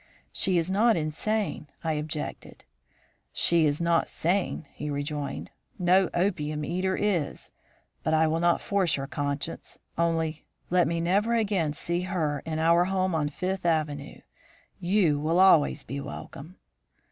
"'She 0.33 0.57
is 0.57 0.71
not 0.71 0.97
insane,' 0.97 1.67
I 1.83 1.93
objected. 1.93 2.63
"'She 3.33 3.67
is 3.67 3.79
not 3.79 4.09
sane,' 4.09 4.65
he 4.73 4.89
rejoined. 4.89 5.51
'No 5.77 6.09
opium 6.15 6.65
eater 6.65 6.95
is. 6.95 7.51
But 8.01 8.15
I 8.15 8.25
will 8.25 8.39
not 8.39 8.61
force 8.61 8.97
your 8.97 9.05
conscience; 9.05 9.77
only 9.99 10.43
let 10.71 10.87
me 10.87 11.01
never 11.01 11.35
again 11.35 11.73
see 11.73 12.01
her 12.01 12.41
in 12.47 12.57
our 12.57 12.85
home 12.85 13.13
in 13.13 13.29
Fifth 13.29 13.63
Avenue. 13.63 14.21
You 14.79 15.19
will 15.19 15.39
always 15.39 15.83
be 15.83 16.01
welcome.' 16.01 16.55